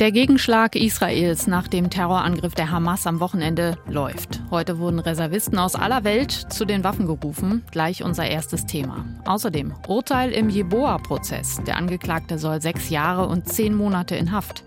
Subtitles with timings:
[0.00, 4.40] Der Gegenschlag Israels nach dem Terrorangriff der Hamas am Wochenende läuft.
[4.50, 7.62] Heute wurden Reservisten aus aller Welt zu den Waffen gerufen.
[7.70, 9.04] Gleich unser erstes Thema.
[9.26, 11.60] Außerdem Urteil im Jeboa-Prozess.
[11.66, 14.64] Der Angeklagte soll sechs Jahre und zehn Monate in Haft.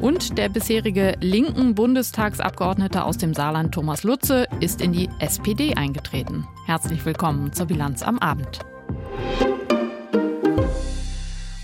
[0.00, 6.46] Und der bisherige linken Bundestagsabgeordnete aus dem Saarland Thomas Lutze ist in die SPD eingetreten.
[6.66, 8.60] Herzlich willkommen zur Bilanz am Abend.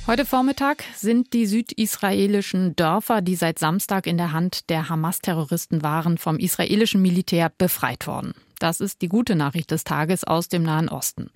[0.06, 6.18] Heute Vormittag sind die südisraelischen Dörfer, die seit Samstag in der Hand der Hamas-Terroristen waren,
[6.18, 8.34] vom israelischen Militär befreit worden.
[8.58, 11.30] Das ist die gute Nachricht des Tages aus dem Nahen Osten.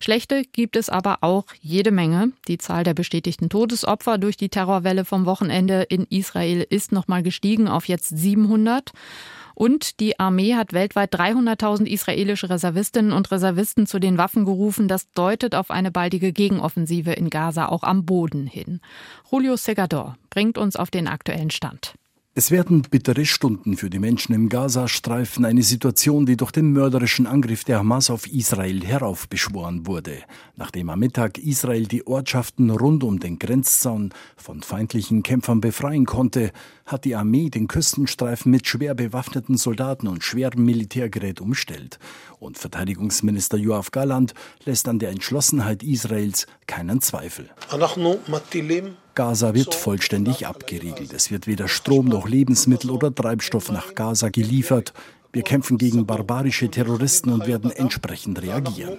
[0.00, 2.32] Schlechte gibt es aber auch jede Menge.
[2.46, 7.68] Die Zahl der bestätigten Todesopfer durch die Terrorwelle vom Wochenende in Israel ist nochmal gestiegen
[7.68, 8.92] auf jetzt 700.
[9.60, 14.88] Und die Armee hat weltweit 300.000 israelische Reservistinnen und Reservisten zu den Waffen gerufen.
[14.88, 18.80] Das deutet auf eine baldige Gegenoffensive in Gaza auch am Boden hin.
[19.30, 21.92] Julio Segador bringt uns auf den aktuellen Stand.
[22.32, 27.26] Es werden bittere Stunden für die Menschen im Gazastreifen, eine Situation, die durch den mörderischen
[27.26, 30.18] Angriff der Hamas auf Israel heraufbeschworen wurde.
[30.54, 36.52] Nachdem am Mittag Israel die Ortschaften rund um den Grenzzaun von feindlichen Kämpfern befreien konnte,
[36.86, 41.98] hat die Armee den Küstenstreifen mit schwer bewaffneten Soldaten und schwerem Militärgerät umstellt.
[42.38, 47.50] Und Verteidigungsminister Joachim Galland lässt an der Entschlossenheit Israels keinen Zweifel.
[49.14, 51.12] Gaza wird vollständig abgeriegelt.
[51.12, 54.92] Es wird weder Strom noch Lebensmittel oder Treibstoff nach Gaza geliefert.
[55.32, 58.98] Wir kämpfen gegen barbarische Terroristen und werden entsprechend reagieren.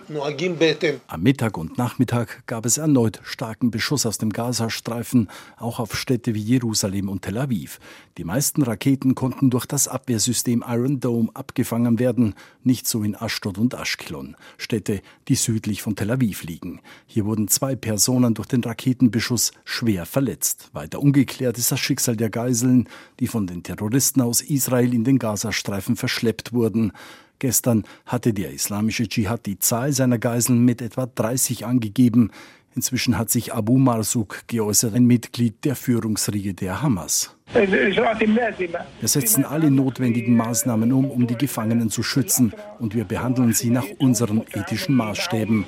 [1.08, 6.34] Am Mittag und Nachmittag gab es erneut starken Beschuss aus dem Gazastreifen, auch auf Städte
[6.34, 7.82] wie Jerusalem und Tel Aviv.
[8.18, 13.58] Die meisten Raketen konnten durch das Abwehrsystem Iron Dome abgefangen werden, nicht so in Ashdod
[13.58, 16.80] und Ashkelon, Städte, die südlich von Tel Aviv liegen.
[17.08, 20.70] Hier wurden zwei Personen durch den Raketenbeschuss schwer verletzt.
[20.72, 22.88] Weiter ungeklärt ist das Schicksal der Geiseln,
[23.20, 26.92] die von den Terroristen aus Israel in den Gazastreifen verschleppt verschleppt wurden.
[27.40, 32.30] Gestern hatte der islamische Dschihad die Zahl seiner Geiseln mit etwa 30 angegeben.
[32.76, 37.36] Inzwischen hat sich Abu Marsuk geäußert, ein Mitglied der Führungsriege der Hamas.
[37.54, 43.70] Wir setzen alle notwendigen Maßnahmen um, um die Gefangenen zu schützen, und wir behandeln sie
[43.70, 45.66] nach unseren ethischen Maßstäben.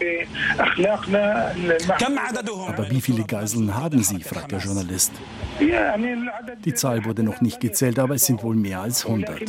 [2.68, 4.20] Aber wie viele Geiseln haben Sie?
[4.20, 5.12] fragt der Journalist.
[6.66, 9.42] Die Zahl wurde noch nicht gezählt, aber es sind wohl mehr als 100.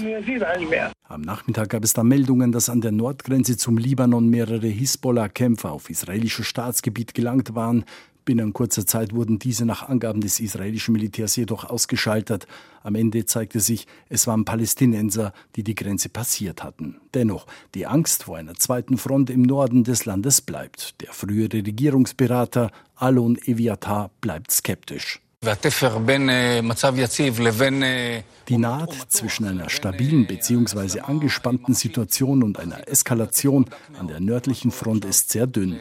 [1.09, 5.91] Am Nachmittag gab es da Meldungen, dass an der Nordgrenze zum Libanon mehrere Hisbollah-Kämpfer auf
[5.91, 7.85] israelisches Staatsgebiet gelangt waren.
[8.25, 12.47] Binnen kurzer Zeit wurden diese nach Angaben des israelischen Militärs jedoch ausgeschaltet.
[12.83, 17.01] Am Ende zeigte sich, es waren Palästinenser, die die Grenze passiert hatten.
[17.13, 21.01] Dennoch, die Angst vor einer zweiten Front im Norden des Landes bleibt.
[21.03, 25.21] Der frühere Regierungsberater Alon Eviatar bleibt skeptisch.
[28.49, 31.01] Die Naht zwischen einer stabilen bzw.
[31.01, 33.67] angespannten Situation und einer Eskalation
[33.99, 35.79] an der nördlichen Front ist sehr dünn.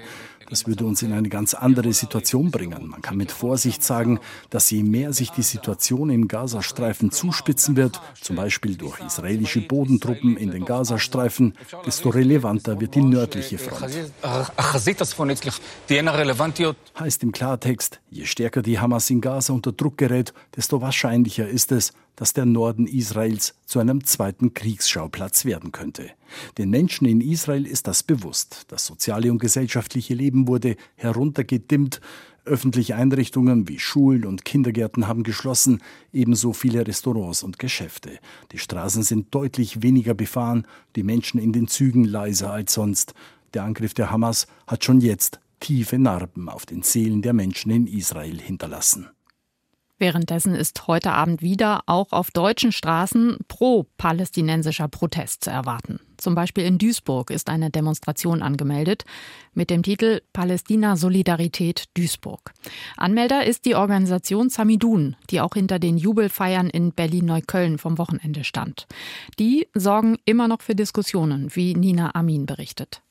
[0.53, 2.88] Das würde uns in eine ganz andere Situation bringen.
[2.88, 4.19] Man kann mit Vorsicht sagen,
[4.52, 10.38] dass je mehr sich die Situation im Gazastreifen zuspitzen wird, zum Beispiel durch israelische Bodentruppen
[10.38, 11.56] in den Gazastreifen,
[11.88, 13.97] desto relevanter wird die nördliche Front.
[17.00, 21.72] Heißt im Klartext, je stärker die Hamas in Gaza unter Druck gerät, desto wahrscheinlicher ist
[21.72, 26.12] es, dass der Norden Israels zu einem zweiten Kriegsschauplatz werden könnte.
[26.57, 28.63] Den Menschen in Israel ist das bewusst.
[28.68, 32.01] Das soziale und gesellschaftliche Leben wurde heruntergedimmt.
[32.46, 35.81] Öffentliche Einrichtungen wie Schulen und Kindergärten haben geschlossen,
[36.12, 38.19] ebenso viele Restaurants und Geschäfte.
[38.51, 43.13] Die Straßen sind deutlich weniger befahren, die Menschen in den Zügen leiser als sonst.
[43.53, 47.88] Der Angriff der Hamas hat schon jetzt tiefe Narben auf den Seelen der Menschen in
[47.88, 49.07] Israel hinterlassen.
[50.03, 56.02] Währenddessen ist heute Abend wieder auch auf deutschen Straßen pro-palästinensischer Protest zu erwarten.
[56.18, 59.06] Zum Beispiel in Duisburg ist eine Demonstration angemeldet
[59.54, 62.51] mit dem Titel Palästina Solidarität Duisburg.
[62.98, 68.88] Anmelder ist die Organisation Samidun, die auch hinter den Jubelfeiern in Berlin-Neukölln vom Wochenende stand.
[69.39, 73.01] Die sorgen immer noch für Diskussionen, wie Nina Amin berichtet.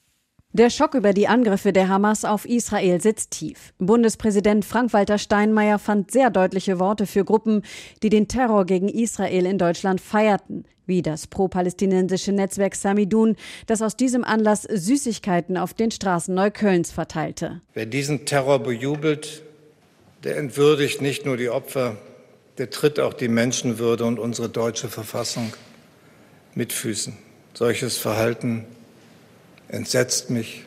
[0.55, 3.73] Der Schock über die Angriffe der Hamas auf Israel sitzt tief.
[3.79, 7.63] Bundespräsident Frank-Walter Steinmeier fand sehr deutliche Worte für Gruppen,
[8.03, 13.97] die den Terror gegen Israel in Deutschland feierten, wie das pro-palästinensische Netzwerk Samidun, das aus
[13.97, 17.63] diesem Anlass Süßigkeiten auf den Straßen Neuköllns verteilte.
[17.73, 19.43] Wer diesen Terror bejubelt,
[20.23, 21.97] der entwürdigt nicht nur die Opfer,
[22.59, 25.55] der tritt auch die Menschenwürde und unsere deutsche Verfassung
[26.55, 27.17] mit Füßen.
[27.55, 28.67] Solches Verhalten
[29.73, 30.65] entsetzt mich,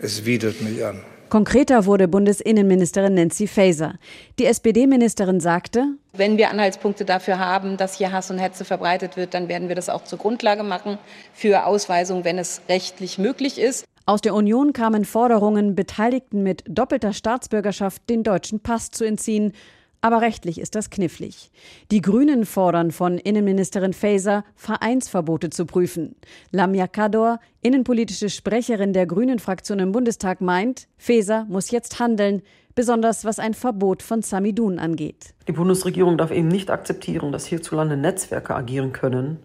[0.00, 1.02] Es widert mich an.
[1.28, 3.94] Konkreter wurde Bundesinnenministerin Nancy Faeser.
[4.38, 9.34] Die SPD-Ministerin sagte, wenn wir Anhaltspunkte dafür haben, dass hier Hass und Hetze verbreitet wird,
[9.34, 10.98] dann werden wir das auch zur Grundlage machen
[11.34, 13.84] für Ausweisung, wenn es rechtlich möglich ist.
[14.06, 19.52] Aus der Union kamen Forderungen, Beteiligten mit doppelter Staatsbürgerschaft den deutschen Pass zu entziehen.
[20.00, 21.50] Aber rechtlich ist das knifflig.
[21.90, 26.14] Die Grünen fordern von Innenministerin Faeser, Vereinsverbote zu prüfen.
[26.52, 32.42] Lamia Kador, innenpolitische Sprecherin der Grünen-Fraktion im Bundestag, meint, Faeser muss jetzt handeln,
[32.76, 35.34] besonders was ein Verbot von Samidun angeht.
[35.48, 39.38] Die Bundesregierung darf eben nicht akzeptieren, dass hierzulande Netzwerke agieren können,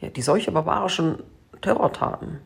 [0.00, 1.16] die solche barbarischen
[1.60, 2.38] Terrortaten,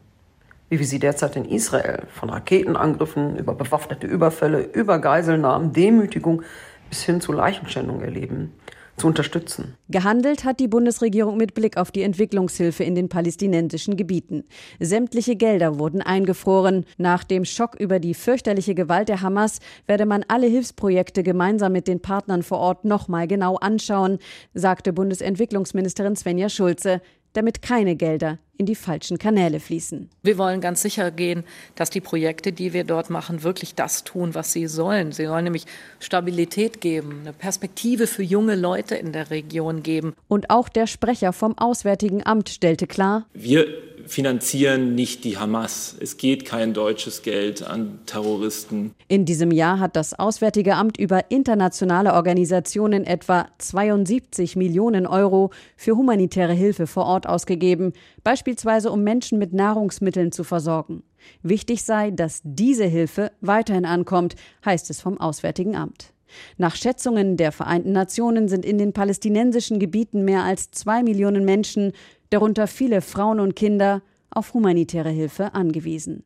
[0.70, 6.42] wie wir sie derzeit in Israel, von Raketenangriffen über bewaffnete Überfälle, über Geiselnahmen, Demütigung
[6.88, 8.52] bis hin zu Leichenschändung erleben,
[8.96, 9.74] zu unterstützen.
[9.88, 14.44] Gehandelt hat die Bundesregierung mit Blick auf die Entwicklungshilfe in den palästinensischen Gebieten.
[14.80, 16.86] Sämtliche Gelder wurden eingefroren.
[16.96, 21.88] Nach dem Schock über die fürchterliche Gewalt der Hamas werde man alle Hilfsprojekte gemeinsam mit
[21.88, 24.18] den Partnern vor Ort nochmal genau anschauen,
[24.54, 27.02] sagte Bundesentwicklungsministerin Svenja Schulze
[27.34, 30.08] damit keine Gelder in die falschen Kanäle fließen.
[30.22, 31.44] Wir wollen ganz sicher gehen,
[31.74, 35.12] dass die Projekte, die wir dort machen, wirklich das tun, was sie sollen.
[35.12, 35.66] Sie sollen nämlich
[36.00, 40.14] Stabilität geben, eine Perspektive für junge Leute in der Region geben.
[40.28, 43.66] Und auch der Sprecher vom Auswärtigen Amt stellte klar, wir
[44.06, 45.96] finanzieren nicht die Hamas.
[45.98, 48.94] Es geht kein deutsches Geld an Terroristen.
[49.08, 55.96] In diesem Jahr hat das Auswärtige Amt über internationale Organisationen etwa 72 Millionen Euro für
[55.96, 57.92] humanitäre Hilfe vor Ort ausgegeben,
[58.22, 58.45] beispielsweise
[58.90, 61.02] um Menschen mit Nahrungsmitteln zu versorgen.
[61.42, 66.12] Wichtig sei, dass diese Hilfe weiterhin ankommt, heißt es vom Auswärtigen Amt.
[66.56, 71.92] Nach Schätzungen der Vereinten Nationen sind in den palästinensischen Gebieten mehr als zwei Millionen Menschen
[72.30, 76.24] darunter viele Frauen und Kinder, auf humanitäre Hilfe angewiesen.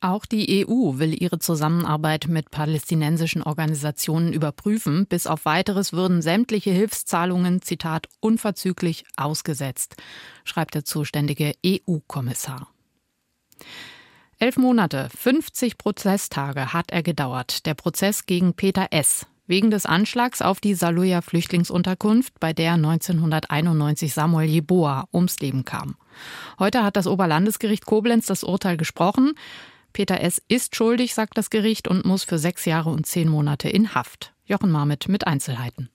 [0.00, 5.06] Auch die EU will ihre Zusammenarbeit mit palästinensischen Organisationen überprüfen.
[5.06, 9.96] Bis auf weiteres würden sämtliche Hilfszahlungen, Zitat, unverzüglich ausgesetzt,
[10.44, 12.68] schreibt der zuständige EU-Kommissar.
[14.38, 17.66] Elf Monate, 50 Prozesstage hat er gedauert.
[17.66, 24.14] Der Prozess gegen Peter S., wegen des Anschlags auf die Saluja Flüchtlingsunterkunft, bei der 1991
[24.14, 25.96] Samuel Jeboa ums Leben kam.
[26.60, 29.32] Heute hat das Oberlandesgericht Koblenz das Urteil gesprochen.
[29.92, 30.42] Peter S.
[30.48, 34.32] ist schuldig, sagt das Gericht, und muss für sechs Jahre und zehn Monate in Haft.
[34.44, 35.90] Jochen Marmit mit Einzelheiten.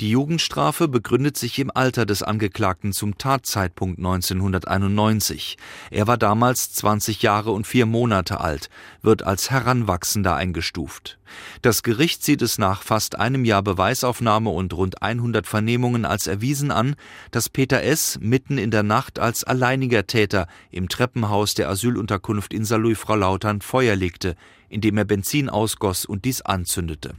[0.00, 5.58] Die Jugendstrafe begründet sich im Alter des Angeklagten zum Tatzeitpunkt 1991.
[5.90, 8.70] Er war damals 20 Jahre und vier Monate alt,
[9.02, 11.18] wird als Heranwachsender eingestuft.
[11.60, 16.70] Das Gericht sieht es nach fast einem Jahr Beweisaufnahme und rund 100 Vernehmungen als erwiesen
[16.70, 16.96] an,
[17.30, 18.18] dass Peter S.
[18.22, 23.96] mitten in der Nacht als alleiniger Täter im Treppenhaus der Asylunterkunft in Saarlouis-Frau Lautern Feuer
[23.96, 24.34] legte,
[24.70, 27.14] indem er Benzin ausgoss und dies anzündete.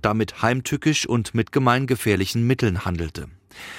[0.00, 3.28] Damit heimtückisch und mit gemeingefährlichen Mitteln handelte.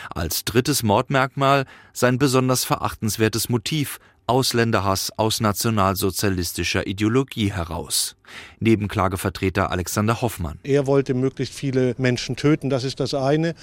[0.09, 8.15] Als drittes Mordmerkmal sein besonders verachtenswertes Motiv, Ausländerhass aus nationalsozialistischer Ideologie heraus.
[8.59, 10.59] Nebenklagevertreter Alexander Hoffmann.
[10.63, 13.55] Er wollte möglichst viele Menschen töten, das ist das eine.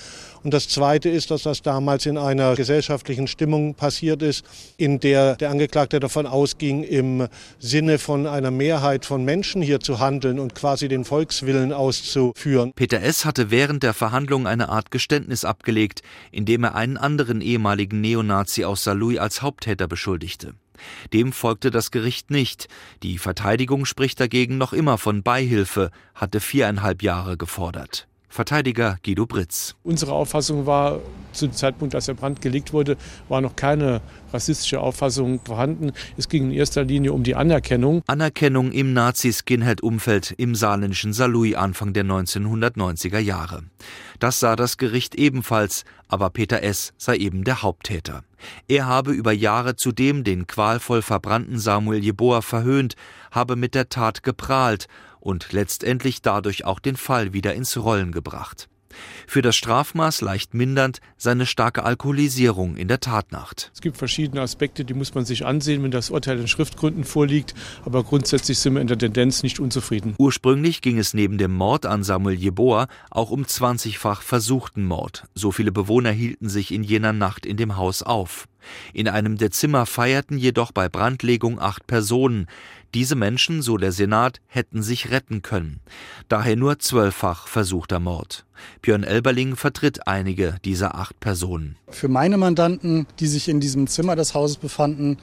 [0.42, 4.44] Und das zweite ist, dass das damals in einer gesellschaftlichen Stimmung passiert ist,
[4.76, 7.28] in der der Angeklagte davon ausging, im
[7.58, 12.72] Sinne von einer Mehrheit von Menschen hier zu handeln und quasi den Volkswillen auszuführen.
[12.74, 13.24] Peter S.
[13.24, 18.84] hatte während der Verhandlung eine Art Geständnis abgelegt, indem er einen anderen ehemaligen Neonazi aus
[18.84, 20.54] Saarlouis als Haupttäter beschuldigte.
[21.12, 22.68] Dem folgte das Gericht nicht.
[23.02, 28.08] Die Verteidigung spricht dagegen noch immer von Beihilfe, hatte viereinhalb Jahre gefordert.
[28.32, 29.76] Verteidiger Guido Britz.
[29.82, 31.00] Unsere Auffassung war,
[31.32, 32.96] zu dem Zeitpunkt, als der Brand gelegt wurde,
[33.28, 34.00] war noch keine
[34.32, 35.92] rassistische Auffassung vorhanden.
[36.16, 38.00] Es ging in erster Linie um die Anerkennung.
[38.06, 43.64] Anerkennung im Nazi-Skinhead-Umfeld im saarländischen Saarlouis Anfang der 1990er Jahre.
[44.18, 46.94] Das sah das Gericht ebenfalls, aber Peter S.
[46.96, 48.24] sei eben der Haupttäter.
[48.66, 52.94] Er habe über Jahre zudem den qualvoll verbrannten Samuel Jeboa verhöhnt,
[53.30, 54.86] habe mit der Tat geprahlt
[55.22, 58.68] und letztendlich dadurch auch den Fall wieder ins Rollen gebracht.
[59.26, 63.70] Für das Strafmaß leicht mindernd seine starke Alkoholisierung in der Tatnacht.
[63.72, 67.54] Es gibt verschiedene Aspekte, die muss man sich ansehen, wenn das Urteil in Schriftgründen vorliegt.
[67.86, 70.14] Aber grundsätzlich sind wir in der Tendenz nicht unzufrieden.
[70.18, 75.24] Ursprünglich ging es neben dem Mord an Samuel Jeboa auch um 20-fach versuchten Mord.
[75.34, 78.46] So viele Bewohner hielten sich in jener Nacht in dem Haus auf.
[78.92, 82.46] In einem der Zimmer feierten jedoch bei Brandlegung acht Personen.
[82.94, 85.80] Diese Menschen, so der Senat, hätten sich retten können.
[86.28, 88.44] Daher nur zwölffach versuchter Mord.
[88.82, 91.76] Björn Elberling vertritt einige dieser acht Personen.
[91.88, 95.18] Für meine Mandanten, die sich in diesem Zimmer des Hauses befanden,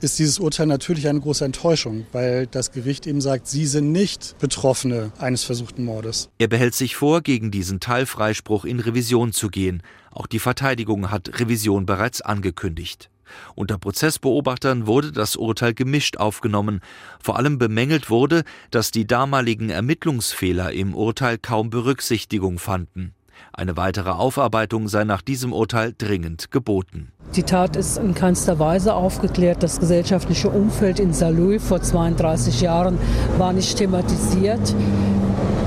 [0.00, 4.36] ist dieses Urteil natürlich eine große Enttäuschung, weil das Gericht eben sagt, Sie sind nicht
[4.38, 6.30] Betroffene eines versuchten Mordes.
[6.38, 9.82] Er behält sich vor, gegen diesen Teilfreispruch in Revision zu gehen.
[10.10, 13.10] Auch die Verteidigung hat Revision bereits angekündigt.
[13.54, 16.80] Unter Prozessbeobachtern wurde das Urteil gemischt aufgenommen.
[17.22, 23.14] Vor allem bemängelt wurde, dass die damaligen Ermittlungsfehler im Urteil kaum Berücksichtigung fanden.
[23.52, 27.12] Eine weitere Aufarbeitung sei nach diesem Urteil dringend geboten.
[27.36, 29.62] Die Tat ist in keinster Weise aufgeklärt.
[29.62, 32.98] Das gesellschaftliche Umfeld in Saarlouis vor 32 Jahren
[33.38, 34.74] war nicht thematisiert.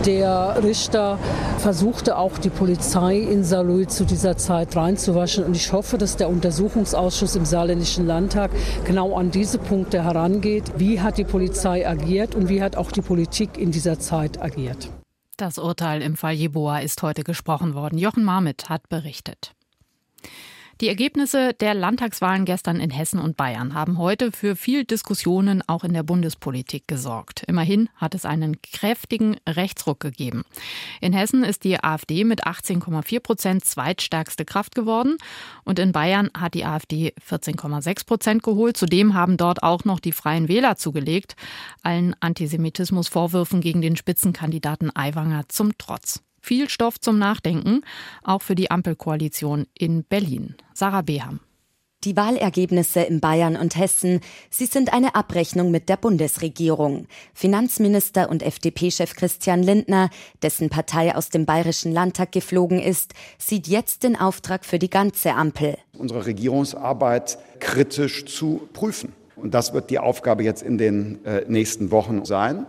[0.05, 1.17] Der Richter
[1.59, 5.45] versuchte auch die Polizei in Saarlouis zu dieser Zeit reinzuwaschen.
[5.45, 8.51] Und ich hoffe, dass der Untersuchungsausschuss im Saarländischen Landtag
[8.83, 10.73] genau an diese Punkte herangeht.
[10.77, 14.89] Wie hat die Polizei agiert und wie hat auch die Politik in dieser Zeit agiert?
[15.37, 17.97] Das Urteil im Fall Jeboa ist heute gesprochen worden.
[17.97, 19.55] Jochen Marmit hat berichtet.
[20.81, 25.83] Die Ergebnisse der Landtagswahlen gestern in Hessen und Bayern haben heute für viel Diskussionen auch
[25.83, 27.43] in der Bundespolitik gesorgt.
[27.47, 30.43] Immerhin hat es einen kräftigen Rechtsruck gegeben.
[30.99, 35.17] In Hessen ist die AfD mit 18,4 Prozent zweitstärkste Kraft geworden
[35.63, 38.75] und in Bayern hat die AfD 14,6 Prozent geholt.
[38.75, 41.35] Zudem haben dort auch noch die Freien Wähler zugelegt,
[41.83, 47.81] allen Antisemitismusvorwürfen gegen den Spitzenkandidaten Aiwanger zum Trotz viel Stoff zum Nachdenken,
[48.21, 50.55] auch für die Ampelkoalition in Berlin.
[50.73, 51.39] Sarah Beham.
[52.03, 54.19] Die Wahlergebnisse in Bayern und Hessen,
[54.49, 57.07] sie sind eine Abrechnung mit der Bundesregierung.
[57.33, 60.09] Finanzminister und FDP-Chef Christian Lindner,
[60.41, 65.33] dessen Partei aus dem Bayerischen Landtag geflogen ist, sieht jetzt den Auftrag für die ganze
[65.35, 65.77] Ampel.
[65.97, 69.13] Unsere Regierungsarbeit kritisch zu prüfen.
[69.37, 72.65] Und das wird die Aufgabe jetzt in den äh, nächsten Wochen sein.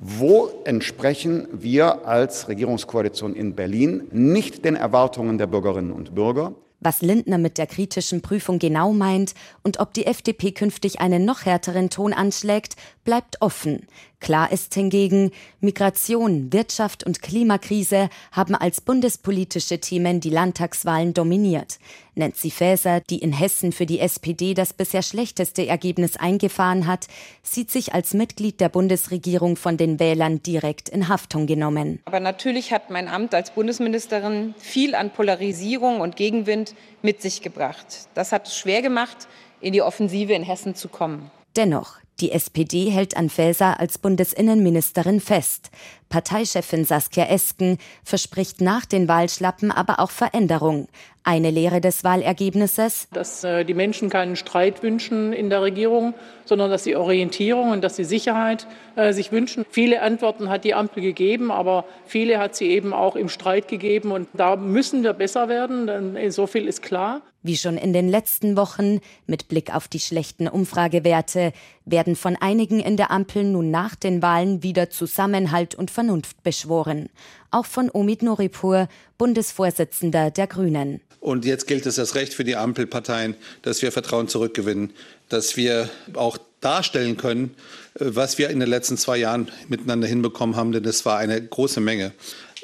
[0.00, 6.54] Wo entsprechen wir als Regierungskoalition in Berlin nicht den Erwartungen der Bürgerinnen und Bürger?
[6.78, 11.44] Was Lindner mit der kritischen Prüfung genau meint und ob die FDP künftig einen noch
[11.44, 13.88] härteren Ton anschlägt, bleibt offen.
[14.20, 21.78] Klar ist hingegen, Migration, Wirtschaft und Klimakrise haben als bundespolitische Themen die Landtagswahlen dominiert.
[22.16, 27.06] Nancy Faeser, die in Hessen für die SPD das bisher schlechteste Ergebnis eingefahren hat,
[27.44, 32.00] sieht sich als Mitglied der Bundesregierung von den Wählern direkt in Haftung genommen.
[32.04, 38.08] Aber natürlich hat mein Amt als Bundesministerin viel an Polarisierung und Gegenwind mit sich gebracht.
[38.14, 39.28] Das hat es schwer gemacht,
[39.60, 41.30] in die Offensive in Hessen zu kommen.
[41.58, 45.72] Dennoch, die SPD hält an Faeser als Bundesinnenministerin fest.
[46.08, 50.86] Parteichefin Saskia Esken verspricht nach den Wahlschlappen aber auch Veränderung.
[51.24, 53.08] Eine Lehre des Wahlergebnisses?
[53.12, 57.82] Dass äh, die Menschen keinen Streit wünschen in der Regierung, sondern dass sie Orientierung und
[57.82, 59.66] dass sie Sicherheit äh, sich wünschen.
[59.68, 64.12] Viele Antworten hat die Ampel gegeben, aber viele hat sie eben auch im Streit gegeben.
[64.12, 67.20] Und da müssen wir besser werden, denn so viel ist klar.
[67.42, 71.52] Wie schon in den letzten Wochen, mit Blick auf die schlechten Umfragewerte,
[71.84, 77.08] werden von einigen in der Ampel nun nach den Wahlen wieder Zusammenhalt und Vernunft beschworen.
[77.52, 81.00] Auch von Omid Noripur, Bundesvorsitzender der Grünen.
[81.20, 84.92] Und jetzt gilt es das Recht für die Ampelparteien, dass wir Vertrauen zurückgewinnen,
[85.28, 87.54] dass wir auch darstellen können,
[87.94, 91.80] was wir in den letzten zwei Jahren miteinander hinbekommen haben, denn es war eine große
[91.80, 92.12] Menge,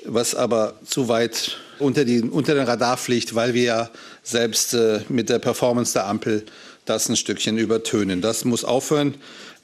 [0.04, 3.90] was aber zu weit unter, die, unter den Radar fliegt, weil wir ja
[4.22, 6.44] selbst äh, mit der Performance der Ampel
[6.84, 8.20] das ein Stückchen übertönen.
[8.20, 9.14] Das muss aufhören.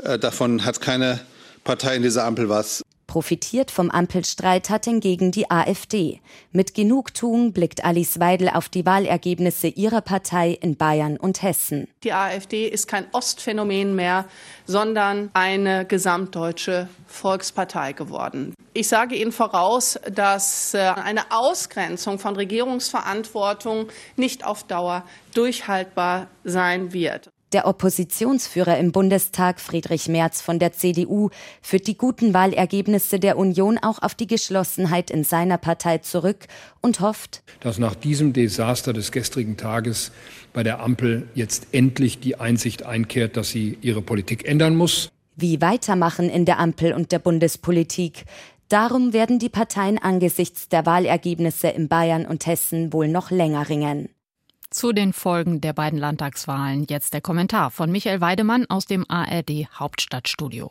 [0.03, 1.21] Äh, davon hat keine
[1.65, 2.83] Partei in dieser Ampel was.
[3.07, 6.21] Profitiert vom Ampelstreit hat hingegen die AfD.
[6.53, 11.89] Mit Genugtuung blickt Alice Weidel auf die Wahlergebnisse ihrer Partei in Bayern und Hessen.
[12.05, 14.27] Die AfD ist kein Ostphänomen mehr,
[14.65, 18.55] sondern eine gesamtdeutsche Volkspartei geworden.
[18.73, 26.93] Ich sage Ihnen voraus, dass äh, eine Ausgrenzung von Regierungsverantwortung nicht auf Dauer durchhaltbar sein
[26.93, 27.31] wird.
[27.53, 33.77] Der Oppositionsführer im Bundestag Friedrich Merz von der CDU führt die guten Wahlergebnisse der Union
[33.77, 36.47] auch auf die Geschlossenheit in seiner Partei zurück
[36.81, 40.13] und hofft, dass nach diesem Desaster des gestrigen Tages
[40.53, 45.11] bei der Ampel jetzt endlich die Einsicht einkehrt, dass sie ihre Politik ändern muss.
[45.35, 48.27] Wie weitermachen in der Ampel und der Bundespolitik?
[48.71, 54.11] Darum werden die Parteien angesichts der Wahlergebnisse in Bayern und Hessen wohl noch länger ringen.
[54.71, 59.67] Zu den Folgen der beiden Landtagswahlen jetzt der Kommentar von Michael Weidemann aus dem ARD
[59.75, 60.71] Hauptstadtstudio.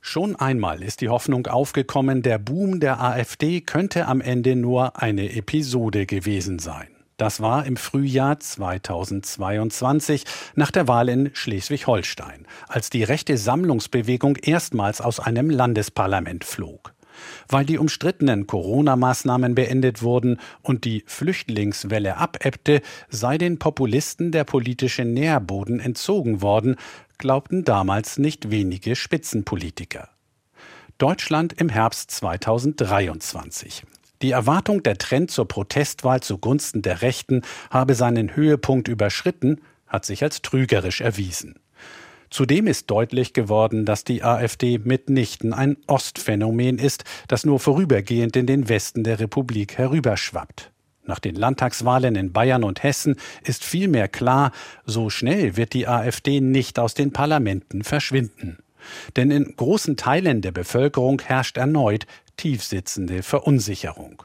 [0.00, 5.34] Schon einmal ist die Hoffnung aufgekommen, der Boom der AfD könnte am Ende nur eine
[5.34, 6.86] Episode gewesen sein.
[7.16, 10.24] Das war im Frühjahr 2022
[10.54, 16.93] nach der Wahl in Schleswig-Holstein, als die rechte Sammlungsbewegung erstmals aus einem Landesparlament flog.
[17.48, 25.04] Weil die umstrittenen Corona-Maßnahmen beendet wurden und die Flüchtlingswelle abebbte, sei den Populisten der politische
[25.04, 26.76] Nährboden entzogen worden,
[27.18, 30.08] glaubten damals nicht wenige Spitzenpolitiker.
[30.98, 33.84] Deutschland im Herbst 2023.
[34.22, 40.22] Die Erwartung, der Trend zur Protestwahl zugunsten der Rechten habe seinen Höhepunkt überschritten, hat sich
[40.22, 41.56] als trügerisch erwiesen.
[42.30, 48.46] Zudem ist deutlich geworden, dass die AfD mitnichten ein Ostphänomen ist, das nur vorübergehend in
[48.46, 50.72] den Westen der Republik herüberschwappt.
[51.06, 54.52] Nach den Landtagswahlen in Bayern und Hessen ist vielmehr klar,
[54.86, 58.58] so schnell wird die AfD nicht aus den Parlamenten verschwinden.
[59.16, 64.22] Denn in großen Teilen der Bevölkerung herrscht erneut tiefsitzende Verunsicherung.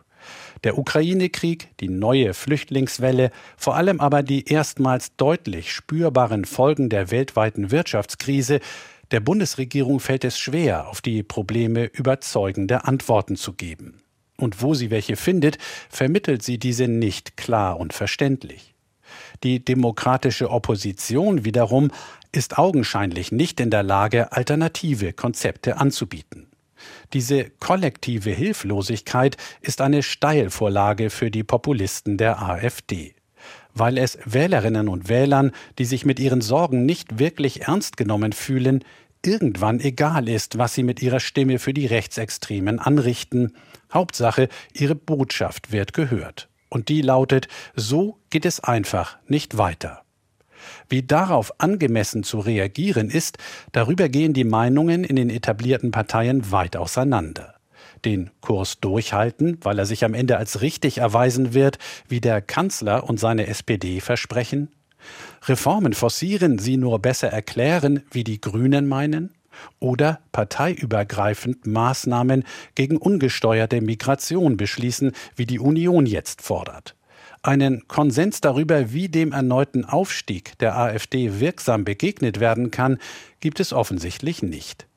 [0.64, 7.72] Der Ukraine-Krieg, die neue Flüchtlingswelle, vor allem aber die erstmals deutlich spürbaren Folgen der weltweiten
[7.72, 8.60] Wirtschaftskrise,
[9.12, 14.02] der Bundesregierung fällt es schwer, auf die Probleme überzeugende Antworten zu geben.
[14.38, 15.58] Und wo sie welche findet,
[15.90, 18.76] vermittelt sie diese nicht klar und verständlich.
[19.44, 21.92] Die demokratische Opposition wiederum
[22.32, 26.48] ist augenscheinlich nicht in der Lage, alternative Konzepte anzubieten.
[27.14, 33.16] Diese kollektive Hilflosigkeit ist eine Steilvorlage für die Populisten der AfD.
[33.74, 38.84] Weil es Wählerinnen und Wählern, die sich mit ihren Sorgen nicht wirklich ernst genommen fühlen,
[39.26, 43.54] irgendwann egal ist, was sie mit ihrer Stimme für die Rechtsextremen anrichten.
[43.94, 46.50] Hauptsache, ihre Botschaft wird gehört.
[46.70, 50.04] Und die lautet, so geht es einfach nicht weiter.
[50.90, 53.38] Wie darauf angemessen zu reagieren ist,
[53.72, 57.54] darüber gehen die Meinungen in den etablierten Parteien weit auseinander.
[58.06, 61.78] Den Kurs durchhalten, weil er sich am Ende als richtig erweisen wird,
[62.08, 64.70] wie der Kanzler und seine SPD versprechen?
[65.44, 69.36] Reformen forcieren, sie nur besser erklären, wie die Grünen meinen?
[69.80, 76.96] Oder parteiübergreifend Maßnahmen gegen ungesteuerte Migration beschließen, wie die Union jetzt fordert?
[77.42, 82.98] Einen Konsens darüber, wie dem erneuten Aufstieg der AfD wirksam begegnet werden kann,
[83.40, 84.88] gibt es offensichtlich nicht.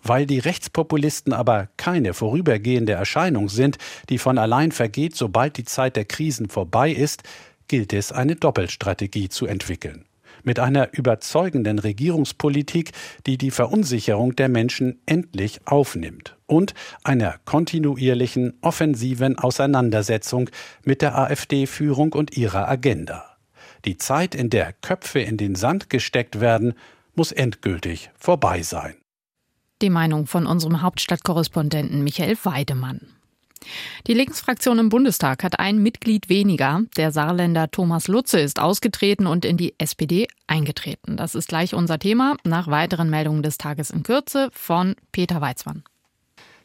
[0.00, 5.96] Weil die Rechtspopulisten aber keine vorübergehende Erscheinung sind, die von allein vergeht, sobald die Zeit
[5.96, 7.22] der Krisen vorbei ist,
[7.66, 10.04] gilt es, eine Doppelstrategie zu entwickeln
[10.44, 12.92] mit einer überzeugenden Regierungspolitik,
[13.26, 20.50] die die Verunsicherung der Menschen endlich aufnimmt und einer kontinuierlichen offensiven Auseinandersetzung
[20.84, 23.24] mit der AfD-Führung und ihrer Agenda.
[23.84, 26.74] Die Zeit, in der Köpfe in den Sand gesteckt werden,
[27.14, 28.94] muss endgültig vorbei sein.
[29.82, 33.13] Die Meinung von unserem Hauptstadtkorrespondenten Michael Weidemann.
[34.06, 36.82] Die Linksfraktion im Bundestag hat ein Mitglied weniger.
[36.96, 41.16] Der Saarländer Thomas Lutze ist ausgetreten und in die SPD eingetreten.
[41.16, 45.84] Das ist gleich unser Thema nach weiteren Meldungen des Tages in Kürze von Peter Weizmann.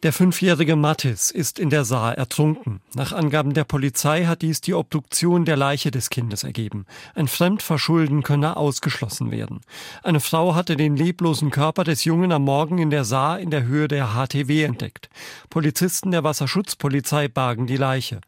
[0.02, 2.80] Der fünfjährige Mattis ist in der Saar ertrunken.
[2.96, 6.86] Nach Angaben der Polizei hat dies die Obduktion der Leiche des Kindes ergeben.
[7.16, 9.60] Ein Fremdverschulden könne ausgeschlossen werden.
[10.02, 13.64] Eine Frau hatte den leblosen Körper des Jungen am Morgen in der Saar in der
[13.64, 15.10] Höhe der HTW entdeckt.
[15.50, 18.22] Polizisten der Wasserschutzpolizei bargen die Leiche.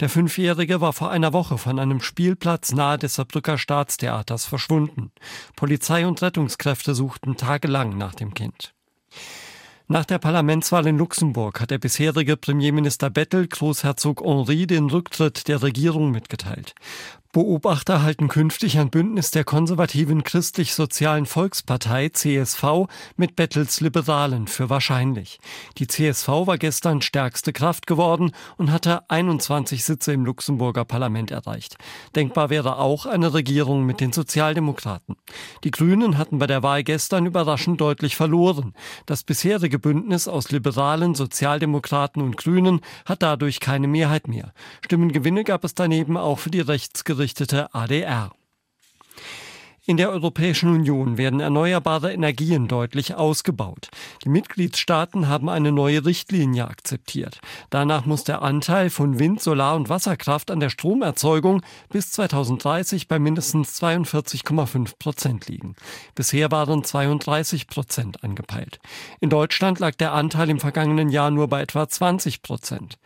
[0.00, 5.12] Der Fünfjährige war vor einer Woche von einem Spielplatz nahe des Saarbrücker Staatstheaters verschwunden.
[5.56, 8.72] Polizei und Rettungskräfte suchten tagelang nach dem Kind.
[9.90, 15.62] Nach der Parlamentswahl in Luxemburg hat der bisherige Premierminister Bettel Großherzog Henri den Rücktritt der
[15.62, 16.74] Regierung mitgeteilt.
[17.38, 25.38] Beobachter halten künftig ein Bündnis der konservativen christlich-sozialen Volkspartei CSV mit Bettels Liberalen für wahrscheinlich.
[25.76, 31.76] Die CSV war gestern stärkste Kraft geworden und hatte 21 Sitze im Luxemburger Parlament erreicht.
[32.16, 35.14] Denkbar wäre auch eine Regierung mit den Sozialdemokraten.
[35.62, 38.74] Die Grünen hatten bei der Wahl gestern überraschend deutlich verloren.
[39.06, 44.52] Das bisherige Bündnis aus Liberalen, Sozialdemokraten und Grünen hat dadurch keine Mehrheit mehr.
[44.84, 48.30] Stimmengewinne gab es daneben auch für die rechtsgerichteten ausgerichtete ADR.
[49.88, 53.88] In der Europäischen Union werden erneuerbare Energien deutlich ausgebaut.
[54.22, 57.40] Die Mitgliedstaaten haben eine neue Richtlinie akzeptiert.
[57.70, 63.18] Danach muss der Anteil von Wind, Solar und Wasserkraft an der Stromerzeugung bis 2030 bei
[63.18, 65.74] mindestens 42,5 Prozent liegen.
[66.14, 68.80] Bisher waren 32 Prozent angepeilt.
[69.20, 72.98] In Deutschland lag der Anteil im vergangenen Jahr nur bei etwa 20 Prozent.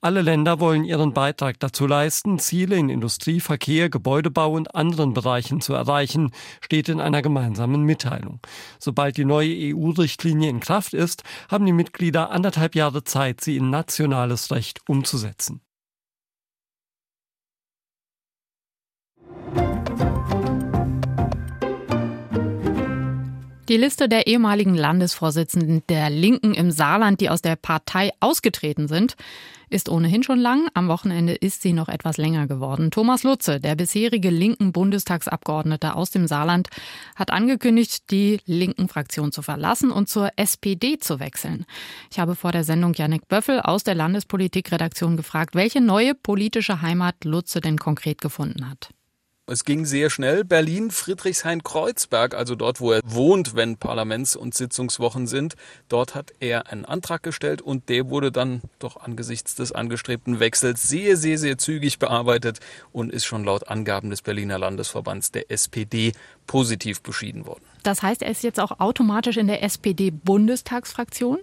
[0.00, 5.60] Alle Länder wollen ihren Beitrag dazu leisten, Ziele in Industrie, Verkehr, Gebäudebau und anderen Bereichen
[5.60, 6.29] zu erreichen,
[6.60, 8.40] steht in einer gemeinsamen Mitteilung.
[8.78, 13.70] Sobald die neue EU-Richtlinie in Kraft ist, haben die Mitglieder anderthalb Jahre Zeit, sie in
[13.70, 15.60] nationales Recht umzusetzen.
[23.70, 29.14] Die Liste der ehemaligen Landesvorsitzenden der Linken im Saarland, die aus der Partei ausgetreten sind,
[29.68, 30.66] ist ohnehin schon lang.
[30.74, 32.90] Am Wochenende ist sie noch etwas länger geworden.
[32.90, 36.66] Thomas Lutze, der bisherige linken Bundestagsabgeordnete aus dem Saarland,
[37.14, 41.64] hat angekündigt, die linken Fraktion zu verlassen und zur SPD zu wechseln.
[42.10, 47.24] Ich habe vor der Sendung Janik Böffel aus der Landespolitikredaktion gefragt, welche neue politische Heimat
[47.24, 48.90] Lutze denn konkret gefunden hat.
[49.50, 50.44] Es ging sehr schnell.
[50.44, 55.56] Berlin, Friedrichshain-Kreuzberg, also dort, wo er wohnt, wenn Parlaments- und Sitzungswochen sind.
[55.88, 60.88] Dort hat er einen Antrag gestellt und der wurde dann doch angesichts des angestrebten Wechsels
[60.88, 62.60] sehr, sehr, sehr zügig bearbeitet
[62.92, 66.12] und ist schon laut Angaben des Berliner Landesverbands der SPD
[66.46, 67.64] positiv beschieden worden.
[67.82, 71.38] Das heißt, er ist jetzt auch automatisch in der SPD-Bundestagsfraktion?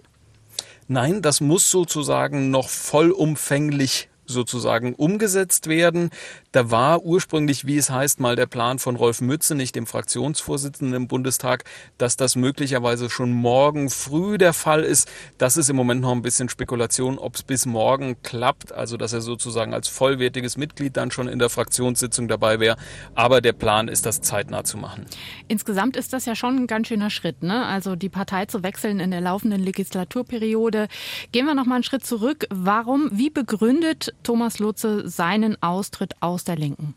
[0.86, 6.10] Nein, das muss sozusagen noch vollumfänglich sozusagen umgesetzt werden.
[6.52, 10.94] Da war ursprünglich, wie es heißt, mal der Plan von Rolf Mütze, nicht dem Fraktionsvorsitzenden
[10.94, 11.64] im Bundestag,
[11.98, 15.08] dass das möglicherweise schon morgen früh der Fall ist.
[15.38, 19.12] Das ist im Moment noch ein bisschen Spekulation, ob es bis morgen klappt, also dass
[19.12, 22.76] er sozusagen als vollwertiges Mitglied dann schon in der Fraktionssitzung dabei wäre.
[23.14, 25.06] Aber der Plan ist, das zeitnah zu machen.
[25.48, 27.66] Insgesamt ist das ja schon ein ganz schöner Schritt, ne?
[27.66, 30.88] Also die Partei zu wechseln in der laufenden Legislaturperiode.
[31.32, 32.46] Gehen wir noch mal einen Schritt zurück.
[32.50, 36.94] Warum, wie begründet Thomas Lutze seinen Austritt aus der Linken?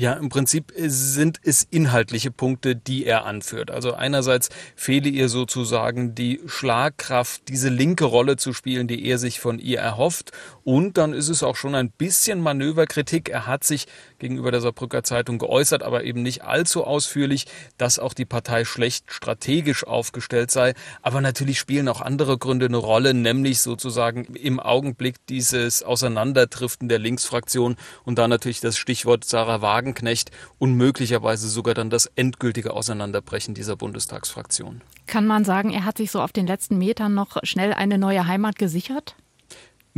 [0.00, 3.72] Ja, im Prinzip sind es inhaltliche Punkte, die er anführt.
[3.72, 9.40] Also einerseits fehle ihr sozusagen die Schlagkraft, diese linke Rolle zu spielen, die er sich
[9.40, 10.30] von ihr erhofft.
[10.68, 13.30] Und dann ist es auch schon ein bisschen Manöverkritik.
[13.30, 13.86] Er hat sich
[14.18, 17.46] gegenüber der Saarbrücker Zeitung geäußert, aber eben nicht allzu ausführlich,
[17.78, 20.74] dass auch die Partei schlecht strategisch aufgestellt sei.
[21.00, 26.98] Aber natürlich spielen auch andere Gründe eine Rolle, nämlich sozusagen im Augenblick dieses Auseinanderdriften der
[26.98, 32.74] Linksfraktion und da natürlich das Stichwort Sarah Wagen Wagenknecht und möglicherweise sogar dann das endgültige
[32.74, 34.82] Auseinanderbrechen dieser Bundestagsfraktion.
[35.06, 38.26] Kann man sagen, er hat sich so auf den letzten Metern noch schnell eine neue
[38.26, 39.16] Heimat gesichert?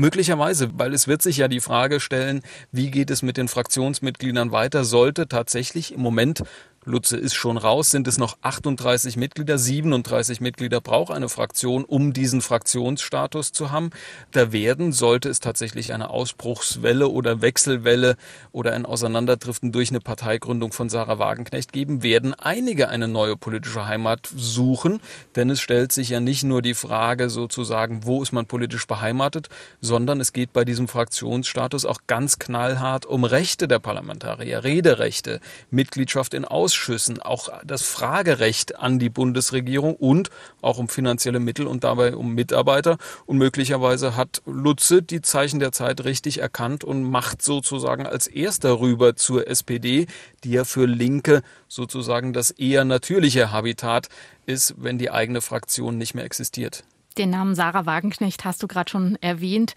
[0.00, 2.40] Möglicherweise, weil es wird sich ja die Frage stellen,
[2.72, 4.82] wie geht es mit den Fraktionsmitgliedern weiter?
[4.82, 6.42] Sollte tatsächlich im Moment
[6.86, 12.14] Lutze ist schon raus, sind es noch 38 Mitglieder, 37 Mitglieder braucht eine Fraktion, um
[12.14, 13.90] diesen Fraktionsstatus zu haben.
[14.30, 18.16] Da werden, sollte es tatsächlich eine Ausbruchswelle oder Wechselwelle
[18.50, 23.86] oder ein Auseinanderdriften durch eine Parteigründung von Sarah Wagenknecht geben, werden einige eine neue politische
[23.86, 25.00] Heimat suchen,
[25.36, 29.50] denn es stellt sich ja nicht nur die Frage sozusagen, wo ist man politisch beheimatet,
[29.82, 35.40] sondern es geht bei diesem Fraktionsstatus auch ganz knallhart um Rechte der Parlamentarier, Rederechte,
[35.70, 40.30] Mitgliedschaft in Aus Ausschüssen auch das Fragerecht an die Bundesregierung und
[40.62, 42.96] auch um finanzielle Mittel und dabei um Mitarbeiter.
[43.26, 48.78] Und möglicherweise hat Lutze die Zeichen der Zeit richtig erkannt und macht sozusagen als erster
[48.78, 50.06] rüber zur SPD,
[50.44, 54.08] die ja für Linke sozusagen das eher natürliche Habitat
[54.46, 56.84] ist, wenn die eigene Fraktion nicht mehr existiert.
[57.18, 59.74] Den Namen Sarah Wagenknecht hast du gerade schon erwähnt.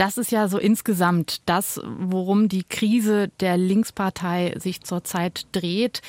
[0.00, 6.00] Das ist ja so insgesamt das, worum die Krise der Linkspartei sich zurzeit dreht.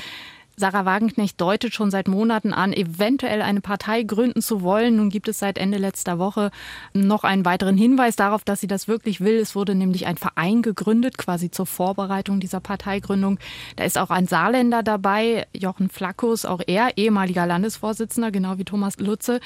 [0.56, 4.96] Sarah Wagenknecht deutet schon seit Monaten an, eventuell eine Partei gründen zu wollen.
[4.96, 6.52] Nun gibt es seit Ende letzter Woche
[6.94, 9.36] noch einen weiteren Hinweis darauf, dass sie das wirklich will.
[9.36, 13.40] Es wurde nämlich ein Verein gegründet, quasi zur Vorbereitung dieser Parteigründung.
[13.76, 18.98] Da ist auch ein Saarländer dabei, Jochen Flackus, auch er ehemaliger Landesvorsitzender, genau wie Thomas
[19.00, 19.42] Lutze.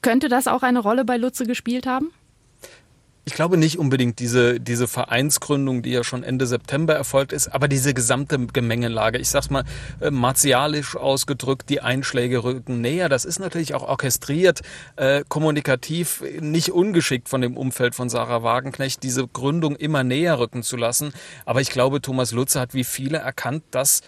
[0.00, 2.12] Könnte das auch eine Rolle bei Lutze gespielt haben?
[3.28, 7.68] Ich glaube nicht unbedingt diese, diese Vereinsgründung, die ja schon Ende September erfolgt ist, aber
[7.68, 9.64] diese gesamte Gemengelage, ich sag's mal
[10.00, 13.10] äh, martialisch ausgedrückt, die Einschläge rücken näher.
[13.10, 14.62] Das ist natürlich auch orchestriert,
[14.96, 20.62] äh, kommunikativ nicht ungeschickt von dem Umfeld von Sarah Wagenknecht, diese Gründung immer näher rücken
[20.62, 21.12] zu lassen.
[21.44, 24.00] Aber ich glaube, Thomas Lutze hat wie viele erkannt, dass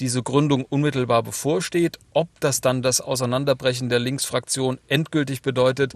[0.00, 1.98] diese Gründung unmittelbar bevorsteht.
[2.12, 5.94] Ob das dann das Auseinanderbrechen der Linksfraktion endgültig bedeutet,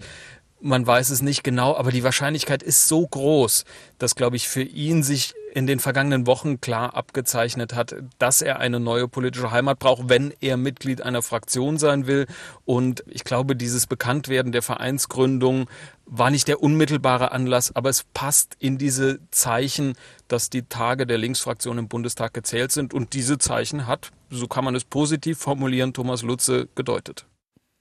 [0.61, 3.65] man weiß es nicht genau, aber die Wahrscheinlichkeit ist so groß,
[3.97, 8.59] dass, glaube ich, für ihn sich in den vergangenen Wochen klar abgezeichnet hat, dass er
[8.59, 12.27] eine neue politische Heimat braucht, wenn er Mitglied einer Fraktion sein will.
[12.65, 15.69] Und ich glaube, dieses Bekanntwerden der Vereinsgründung
[16.05, 19.93] war nicht der unmittelbare Anlass, aber es passt in diese Zeichen,
[20.27, 22.93] dass die Tage der Linksfraktion im Bundestag gezählt sind.
[22.93, 27.25] Und diese Zeichen hat, so kann man es positiv formulieren, Thomas Lutze gedeutet.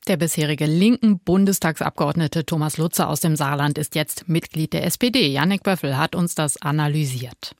[0.09, 5.27] Der bisherige linken Bundestagsabgeordnete Thomas Lutze aus dem Saarland ist jetzt Mitglied der SPD.
[5.27, 7.55] Jannik Böffel hat uns das analysiert.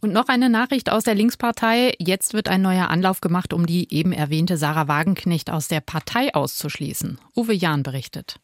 [0.00, 1.92] Und noch eine Nachricht aus der Linkspartei.
[1.98, 6.34] Jetzt wird ein neuer Anlauf gemacht, um die eben erwähnte Sarah Wagenknecht aus der Partei
[6.34, 7.18] auszuschließen.
[7.36, 8.40] Uwe Jahn berichtet.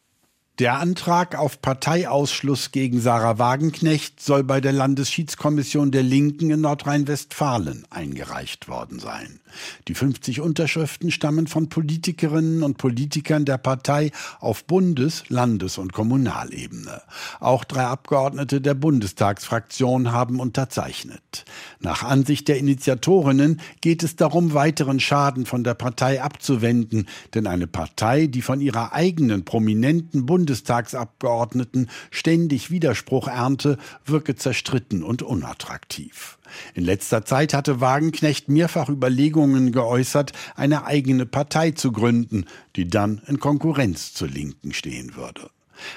[0.61, 7.87] Der Antrag auf Parteiausschluss gegen Sarah Wagenknecht soll bei der Landesschiedskommission der Linken in Nordrhein-Westfalen
[7.89, 9.41] eingereicht worden sein.
[9.89, 17.01] Die 50 Unterschriften stammen von Politikerinnen und Politikern der Partei auf Bundes-, Landes- und Kommunalebene.
[17.41, 21.47] Auch drei Abgeordnete der Bundestagsfraktion haben unterzeichnet.
[21.81, 27.67] Nach Ansicht der Initiatorinnen geht es darum, weiteren Schaden von der Partei abzuwenden, denn eine
[27.67, 36.39] Partei, die von ihrer eigenen prominenten Bundes Bundestagsabgeordneten ständig Widerspruch ernte, wirke zerstritten und unattraktiv.
[36.75, 43.23] In letzter Zeit hatte Wagenknecht mehrfach Überlegungen geäußert, eine eigene Partei zu gründen, die dann
[43.29, 45.51] in Konkurrenz zur Linken stehen würde.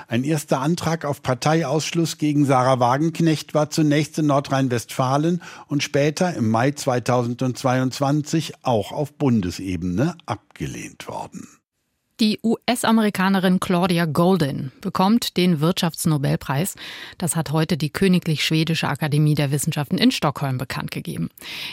[0.08, 6.50] Ein erster Antrag auf Parteiausschluss gegen Sarah Wagenknecht war zunächst in Nordrhein-Westfalen und später im
[6.52, 11.48] Mai 2022 auch auf Bundesebene abgelehnt worden.
[12.24, 16.76] Die US-Amerikanerin Claudia Golden bekommt den Wirtschaftsnobelpreis.
[17.18, 21.28] Das hat heute die Königlich Schwedische Akademie der Wissenschaften in Stockholm bekannt gegeben.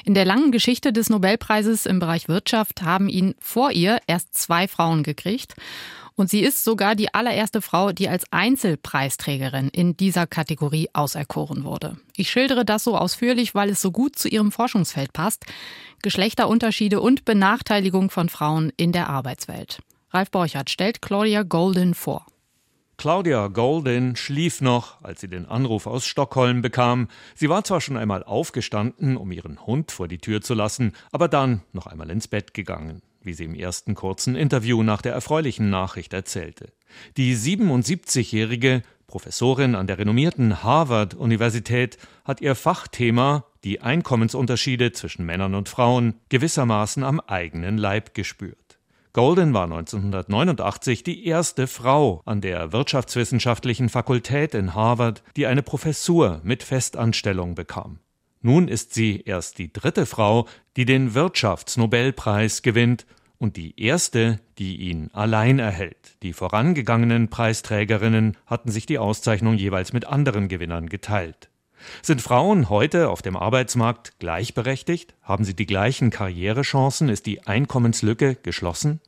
[0.04, 4.66] In der langen Geschichte des Nobelpreises im Bereich Wirtschaft haben ihn vor ihr erst zwei
[4.66, 5.54] Frauen gekriegt.
[6.16, 11.96] Und sie ist sogar die allererste Frau, die als Einzelpreisträgerin in dieser Kategorie auserkoren wurde.
[12.16, 15.46] Ich schildere das so ausführlich, weil es so gut zu ihrem Forschungsfeld passt.
[16.02, 19.80] Geschlechterunterschiede und Benachteiligung von Frauen in der Arbeitswelt.
[20.12, 22.26] Ralf Borchardt stellt Claudia Golden vor.
[22.96, 27.08] Claudia Golden schlief noch, als sie den Anruf aus Stockholm bekam.
[27.34, 31.28] Sie war zwar schon einmal aufgestanden, um ihren Hund vor die Tür zu lassen, aber
[31.28, 35.70] dann noch einmal ins Bett gegangen, wie sie im ersten kurzen Interview nach der erfreulichen
[35.70, 36.72] Nachricht erzählte.
[37.16, 45.68] Die 77-jährige Professorin an der renommierten Harvard-Universität hat ihr Fachthema, die Einkommensunterschiede zwischen Männern und
[45.68, 48.69] Frauen, gewissermaßen am eigenen Leib gespürt.
[49.12, 56.40] Golden war 1989 die erste Frau an der Wirtschaftswissenschaftlichen Fakultät in Harvard, die eine Professur
[56.44, 57.98] mit Festanstellung bekam.
[58.40, 60.46] Nun ist sie erst die dritte Frau,
[60.76, 63.04] die den Wirtschaftsnobelpreis gewinnt
[63.36, 66.16] und die erste, die ihn allein erhält.
[66.22, 71.49] Die vorangegangenen Preisträgerinnen hatten sich die Auszeichnung jeweils mit anderen Gewinnern geteilt.
[72.02, 75.14] Sind Frauen heute auf dem Arbeitsmarkt gleichberechtigt?
[75.22, 77.08] Haben sie die gleichen Karrierechancen?
[77.08, 79.00] Ist die Einkommenslücke geschlossen?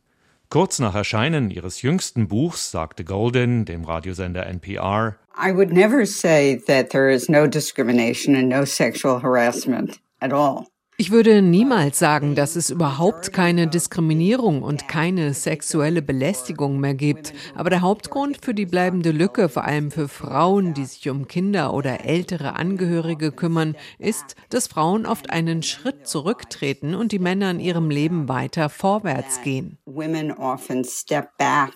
[0.51, 6.61] Kurz nach Erscheinen ihres jüngsten Buchs sagte Golden dem Radiosender NPR I would never say
[6.67, 10.67] that there is no discrimination and no sexual harassment at all.
[10.99, 17.33] Ich würde niemals sagen, dass es überhaupt keine Diskriminierung und keine sexuelle Belästigung mehr gibt.
[17.57, 21.73] Aber der Hauptgrund für die bleibende Lücke, vor allem für Frauen, die sich um Kinder
[21.73, 27.59] oder ältere Angehörige kümmern, ist, dass Frauen oft einen Schritt zurücktreten und die Männer in
[27.59, 29.79] ihrem Leben weiter vorwärts gehen.
[29.87, 31.73] Women often step back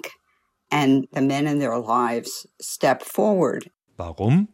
[0.70, 3.70] and the men in their lives step forward.
[3.96, 4.48] Warum?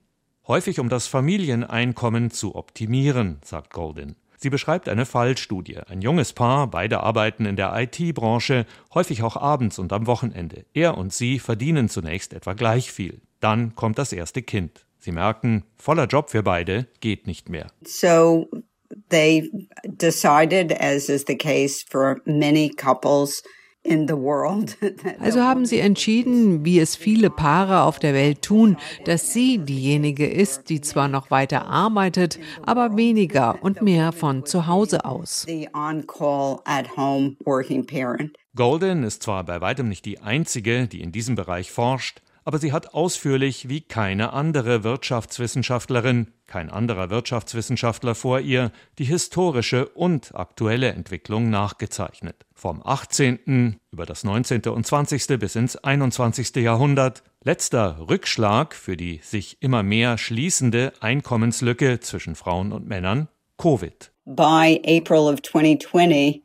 [0.46, 4.16] Häufig um das Familieneinkommen zu optimieren, sagt Golden.
[4.42, 5.78] Sie beschreibt eine Fallstudie.
[5.78, 10.64] Ein junges Paar, beide arbeiten in der IT-Branche, häufig auch abends und am Wochenende.
[10.74, 13.20] Er und sie verdienen zunächst etwa gleich viel.
[13.38, 14.85] Dann kommt das erste Kind.
[14.98, 17.68] Sie merken, voller Job für beide geht nicht mehr.
[17.87, 18.48] So
[19.11, 19.48] they
[19.85, 23.44] decided, as is the case for many couples,
[25.21, 30.27] Also haben sie entschieden, wie es viele Paare auf der Welt tun, dass sie diejenige
[30.27, 35.47] ist, die zwar noch weiter arbeitet, aber weniger und mehr von zu Hause aus.
[38.55, 42.72] Golden ist zwar bei weitem nicht die einzige, die in diesem Bereich forscht, aber sie
[42.72, 50.90] hat ausführlich wie keine andere Wirtschaftswissenschaftlerin, kein anderer Wirtschaftswissenschaftler vor ihr, die historische und aktuelle
[50.90, 52.46] Entwicklung nachgezeichnet.
[52.55, 53.76] Vom 18.
[53.90, 54.62] über das 19.
[54.66, 55.38] und 20.
[55.38, 56.57] bis ins 21.
[56.57, 63.28] Jahrhundert, letzter Rückschlag für die sich immer mehr schließende Einkommenslücke zwischen Frauen und Männern,
[63.59, 64.12] Covid.
[64.24, 66.42] By April of 2020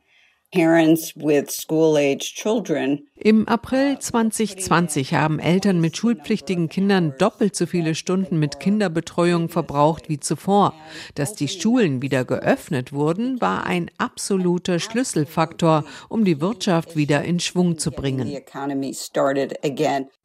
[3.16, 10.08] im April 2020 haben Eltern mit schulpflichtigen Kindern doppelt so viele Stunden mit Kinderbetreuung verbraucht
[10.08, 10.72] wie zuvor.
[11.14, 17.40] Dass die Schulen wieder geöffnet wurden, war ein absoluter Schlüsselfaktor, um die Wirtschaft wieder in
[17.40, 18.34] Schwung zu bringen.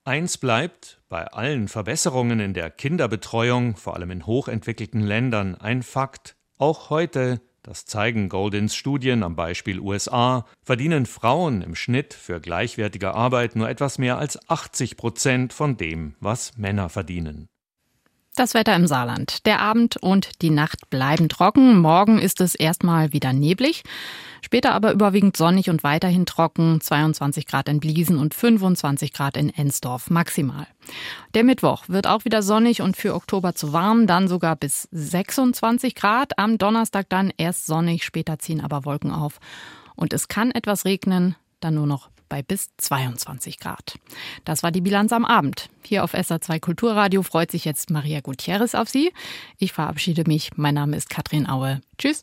[0.05, 6.38] Eins bleibt, bei allen Verbesserungen in der Kinderbetreuung, vor allem in hochentwickelten Ländern, ein Fakt.
[6.57, 13.13] Auch heute das zeigen Goldins Studien am Beispiel USA, verdienen Frauen im Schnitt für gleichwertige
[13.13, 17.47] Arbeit nur etwas mehr als 80 Prozent von dem, was Männer verdienen.
[18.36, 19.46] Das Wetter im Saarland.
[19.46, 21.78] Der Abend und die Nacht bleiben trocken.
[21.78, 23.84] Morgen ist es erstmal wieder neblig.
[24.41, 26.82] Später aber überwiegend sonnig und weiterhin trocken.
[26.82, 30.65] 22 Grad in Bliesen und 25 Grad in Ensdorf maximal.
[31.36, 34.08] Der Mittwoch wird auch wieder sonnig und für Oktober zu warm.
[34.08, 36.39] Dann sogar bis 26 Grad.
[36.39, 38.04] Am Donnerstag dann erst sonnig.
[38.04, 39.39] Später ziehen aber Wolken auf.
[39.96, 41.36] Und es kann etwas regnen.
[41.60, 44.00] Dann nur noch bei bis 22 Grad.
[44.43, 45.69] Das war die Bilanz am Abend.
[45.86, 49.13] Hier auf SA2 Kulturradio freut sich jetzt Maria Gutierrez auf Sie.
[49.60, 50.50] Ich verabschiede mich.
[50.56, 51.82] Mein Name ist Katrin Aue.
[52.00, 52.22] Tschüss.